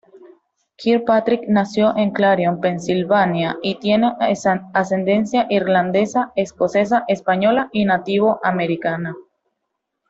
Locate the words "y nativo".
7.71-8.39